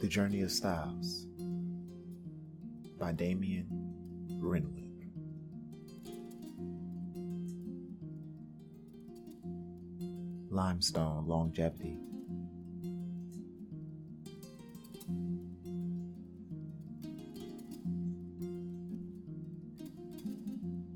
The 0.00 0.08
Journey 0.08 0.40
of 0.40 0.50
Styles 0.50 1.26
by 2.98 3.12
Damien 3.12 3.66
Renwick. 4.38 4.84
Limestone 10.48 11.26
Longevity. 11.26 11.98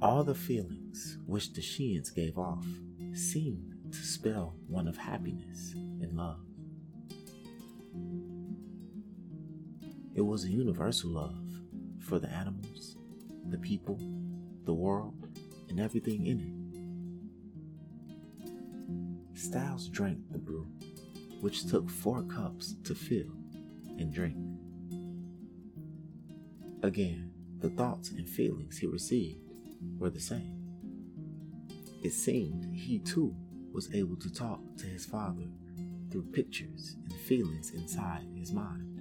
All 0.00 0.24
the 0.24 0.34
feelings 0.34 1.18
which 1.26 1.52
the 1.52 1.60
Sheeans 1.60 2.14
gave 2.14 2.38
off 2.38 2.64
seemed 3.12 3.74
to 3.92 3.98
spell 3.98 4.56
one 4.66 4.88
of 4.88 4.96
happiness 4.96 5.74
and 5.74 6.16
love. 6.16 6.40
It 10.14 10.20
was 10.20 10.44
a 10.44 10.48
universal 10.48 11.10
love 11.10 11.36
for 11.98 12.20
the 12.20 12.28
animals, 12.28 12.96
the 13.48 13.58
people, 13.58 13.98
the 14.64 14.72
world, 14.72 15.26
and 15.68 15.80
everything 15.80 16.26
in 16.26 16.40
it. 19.34 19.38
Styles 19.38 19.88
drank 19.88 20.18
the 20.30 20.38
brew, 20.38 20.68
which 21.40 21.66
took 21.66 21.90
four 21.90 22.22
cups 22.22 22.76
to 22.84 22.94
fill 22.94 23.32
and 23.98 24.12
drink. 24.12 24.36
Again, 26.84 27.32
the 27.58 27.70
thoughts 27.70 28.10
and 28.10 28.28
feelings 28.28 28.78
he 28.78 28.86
received 28.86 29.40
were 29.98 30.10
the 30.10 30.20
same. 30.20 30.60
It 32.02 32.12
seemed 32.12 32.72
he 32.72 33.00
too 33.00 33.34
was 33.72 33.92
able 33.92 34.16
to 34.16 34.32
talk 34.32 34.60
to 34.76 34.86
his 34.86 35.06
father 35.06 35.48
through 36.10 36.26
pictures 36.30 36.94
and 37.02 37.12
feelings 37.14 37.70
inside 37.70 38.28
his 38.36 38.52
mind. 38.52 38.93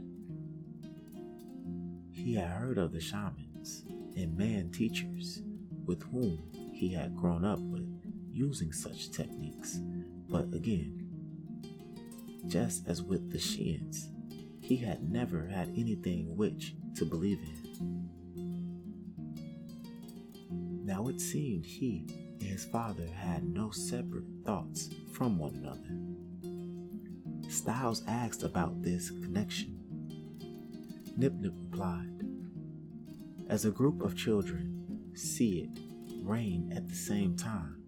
He 2.24 2.36
had 2.36 2.52
heard 2.52 2.78
of 2.78 2.94
the 2.94 3.02
shamans 3.02 3.84
and 4.16 4.38
man 4.38 4.72
teachers 4.72 5.42
with 5.86 6.04
whom 6.04 6.40
he 6.74 6.94
had 6.94 7.18
grown 7.18 7.44
up 7.44 7.60
with 7.60 7.86
using 8.32 8.72
such 8.72 9.12
techniques, 9.12 9.82
but 10.30 10.54
again, 10.54 11.10
just 12.48 12.88
as 12.88 13.02
with 13.02 13.30
the 13.30 13.38
Sheeans, 13.38 14.08
he 14.62 14.78
had 14.78 15.12
never 15.12 15.48
had 15.48 15.68
anything 15.76 16.38
which 16.38 16.76
to 16.96 17.04
believe 17.04 17.40
in. 17.40 18.10
Now 20.86 21.10
it 21.10 21.20
seemed 21.20 21.66
he 21.66 22.08
and 22.40 22.44
his 22.44 22.64
father 22.64 23.08
had 23.08 23.44
no 23.44 23.72
separate 23.72 24.24
thoughts 24.46 24.90
from 25.12 25.38
one 25.38 25.56
another. 25.56 26.00
Styles 27.52 28.02
asked 28.08 28.44
about 28.44 28.82
this 28.82 29.10
connection. 29.10 29.83
Nip 31.16 31.34
Nip 31.34 31.54
replied, 31.56 32.10
as 33.48 33.66
a 33.66 33.72
group 33.72 34.02
of 34.02 34.18
children 34.18 35.12
see 35.14 35.60
it 35.60 35.80
rain 36.24 36.72
at 36.76 36.88
the 36.88 36.96
same 36.96 37.36
time, 37.36 37.84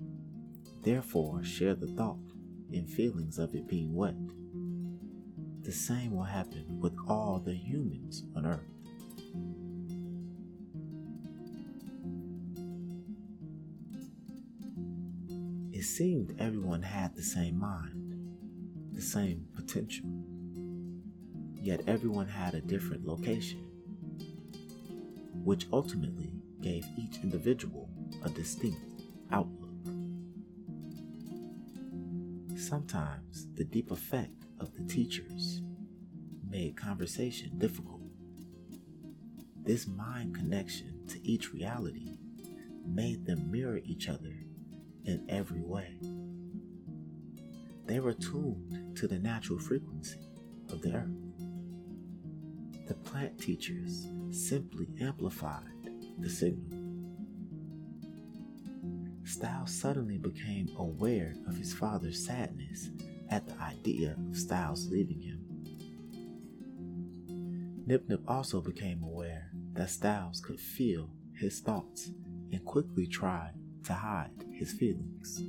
therefore 0.84 1.44
share 1.44 1.74
the 1.74 1.88
thought 1.88 2.20
and 2.72 2.88
feelings 2.90 3.40
of 3.40 3.56
it 3.56 3.68
being 3.68 3.94
wet. 3.94 4.16
The 5.64 5.72
same 5.72 6.16
will 6.16 6.24
happen 6.24 6.80
with 6.80 6.94
all 7.08 7.42
the 7.44 7.56
humans 7.56 8.24
on 8.36 8.46
earth. 8.46 8.62
It 15.74 15.84
seemed 15.84 16.36
everyone 16.40 16.84
had 16.84 17.16
the 17.16 17.24
same 17.24 17.58
mind, 17.58 18.14
the 18.94 19.02
same 19.02 19.48
potential, 19.56 20.06
yet 21.66 21.82
everyone 21.88 22.28
had 22.28 22.54
a 22.54 22.62
different 22.62 23.08
location 23.08 23.66
which 25.44 25.66
ultimately 25.74 26.32
gave 26.62 26.86
each 26.96 27.18
individual 27.24 27.90
a 28.24 28.30
distinct 28.30 28.78
outlook. 29.32 29.72
Sometimes 32.56 33.48
the 33.56 33.64
deep 33.64 33.90
effect 33.90 34.46
of 34.60 34.76
the 34.76 34.84
teachers 34.84 35.64
made 36.48 36.78
conversation 36.78 37.58
difficult. 37.58 38.02
This 39.64 39.88
mind 39.88 40.36
connection 40.36 41.08
to 41.08 41.28
each 41.28 41.52
reality 41.52 42.20
made 42.88 43.26
them 43.26 43.50
mirror 43.52 43.80
each 43.84 44.08
other 44.08 44.36
in 45.06 45.26
every 45.30 45.64
way. 45.64 45.98
They 47.88 48.00
were 48.00 48.14
tuned 48.14 48.96
to 48.98 49.08
the 49.08 49.18
natural 49.18 49.58
frequency 49.58 50.20
of 50.70 50.84
the 50.84 50.94
earth. 50.94 51.25
Teachers 53.46 54.08
simply 54.32 54.88
amplified 55.00 55.92
the 56.18 56.32
signal. 56.32 56.80
Styles 59.24 59.72
suddenly 59.72 60.18
became 60.18 60.68
aware 60.80 61.36
of 61.48 61.56
his 61.56 61.72
father's 61.72 62.26
sadness 62.26 62.90
at 63.30 63.46
the 63.46 63.56
idea 63.62 64.16
of 64.32 64.36
Styles 64.36 64.90
leaving 64.90 65.22
him. 65.22 65.46
Nip 67.86 68.10
Nip 68.10 68.22
also 68.28 68.62
became 68.62 69.04
aware 69.04 69.52
that 69.74 69.92
Styles 69.92 70.42
could 70.42 70.60
feel 70.60 71.12
his 71.40 71.60
thoughts 71.60 72.10
and 72.52 72.66
quickly 72.66 73.06
tried 73.06 73.54
to 73.84 73.94
hide 73.94 74.44
his 74.54 74.74
feelings. 74.74 75.44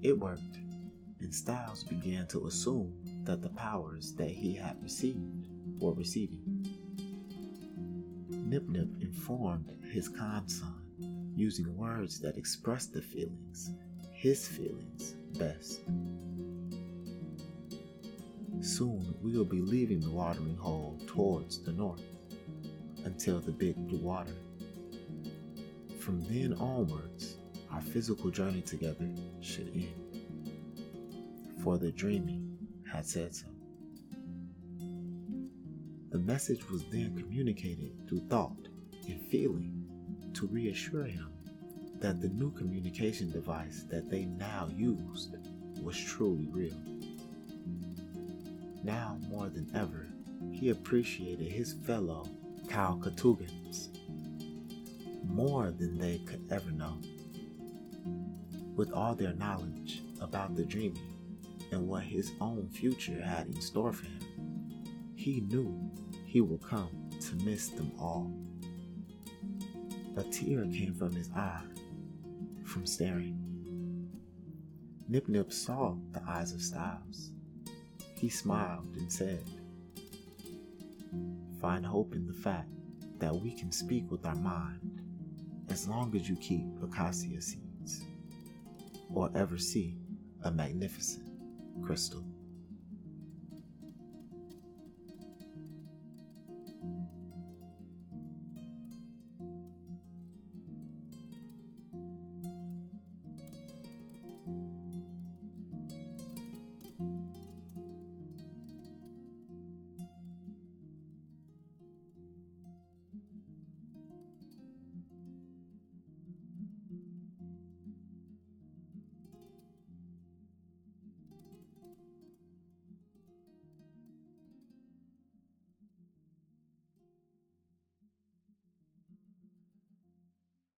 It 0.00 0.18
worked, 0.18 0.56
and 1.20 1.34
Styles 1.34 1.84
began 1.84 2.26
to 2.28 2.46
assume 2.46 2.94
that 3.24 3.42
the 3.42 3.50
powers 3.50 4.14
that 4.14 4.30
he 4.30 4.54
had 4.54 4.82
received 4.82 5.50
were 5.78 5.92
receding. 5.92 6.40
Nip 8.28 8.68
Nip 8.68 8.88
informed 9.00 9.72
his 9.90 10.10
son 10.46 11.32
using 11.34 11.76
words 11.76 12.20
that 12.20 12.36
expressed 12.36 12.92
the 12.92 13.02
feelings, 13.02 13.70
his 14.12 14.46
feelings, 14.46 15.14
best. 15.38 15.80
Soon 18.60 19.14
we 19.20 19.36
will 19.36 19.44
be 19.44 19.60
leaving 19.60 20.00
the 20.00 20.10
watering 20.10 20.56
hole 20.56 20.98
towards 21.06 21.62
the 21.64 21.72
north 21.72 22.02
until 23.04 23.40
the 23.40 23.52
big 23.52 23.76
blue 23.88 23.98
water. 23.98 24.34
From 25.98 26.20
then 26.22 26.54
onwards, 26.54 27.36
our 27.70 27.80
physical 27.80 28.30
journey 28.30 28.62
together 28.62 29.08
should 29.40 29.68
end. 29.74 29.94
For 31.62 31.78
the 31.78 31.90
dreaming 31.90 32.56
had 32.90 33.06
said 33.06 33.34
so. 33.34 33.53
The 36.14 36.20
message 36.20 36.70
was 36.70 36.84
then 36.92 37.16
communicated 37.16 37.90
through 38.06 38.28
thought 38.28 38.68
and 39.08 39.20
feeling 39.32 39.84
to 40.34 40.46
reassure 40.46 41.02
him 41.02 41.32
that 41.98 42.20
the 42.20 42.28
new 42.28 42.52
communication 42.52 43.32
device 43.32 43.84
that 43.90 44.08
they 44.08 44.26
now 44.26 44.70
used 44.76 45.34
was 45.82 45.98
truly 45.98 46.46
real. 46.52 46.80
Now 48.84 49.18
more 49.28 49.48
than 49.48 49.68
ever, 49.74 50.06
he 50.52 50.68
appreciated 50.68 51.48
his 51.48 51.72
fellow 51.84 52.28
Calcatugans 52.68 53.88
more 55.24 55.72
than 55.72 55.98
they 55.98 56.18
could 56.18 56.46
ever 56.48 56.70
know. 56.70 57.00
With 58.76 58.92
all 58.92 59.16
their 59.16 59.34
knowledge 59.34 60.04
about 60.20 60.54
the 60.54 60.64
dreaming 60.64 61.12
and 61.72 61.88
what 61.88 62.04
his 62.04 62.30
own 62.40 62.68
future 62.68 63.20
had 63.20 63.48
in 63.48 63.60
store 63.60 63.92
for 63.92 64.06
him, 64.06 64.53
he 65.24 65.40
knew 65.40 65.90
he 66.26 66.42
would 66.42 66.62
come 66.62 66.90
to 67.18 67.34
miss 67.46 67.68
them 67.68 67.90
all. 67.98 68.30
A 70.18 70.22
tear 70.24 70.66
came 70.66 70.92
from 70.92 71.12
his 71.12 71.30
eye 71.34 71.62
from 72.62 72.84
staring. 72.84 73.40
Nip 75.08 75.26
Nip 75.28 75.50
saw 75.50 75.96
the 76.12 76.22
eyes 76.28 76.52
of 76.52 76.60
Styles. 76.60 77.30
He 78.18 78.28
smiled 78.28 78.96
and 78.98 79.10
said, 79.10 79.42
Find 81.58 81.86
hope 81.86 82.14
in 82.14 82.26
the 82.26 82.34
fact 82.34 82.68
that 83.18 83.34
we 83.34 83.54
can 83.54 83.72
speak 83.72 84.10
with 84.10 84.26
our 84.26 84.36
mind 84.36 85.00
as 85.70 85.88
long 85.88 86.14
as 86.14 86.28
you 86.28 86.36
keep 86.36 86.66
acacia 86.82 87.40
seeds 87.40 88.02
or 89.14 89.30
ever 89.34 89.56
see 89.56 89.96
a 90.42 90.50
magnificent 90.50 91.24
crystal. 91.82 92.26
Thank 96.84 97.08
you. 97.16 97.23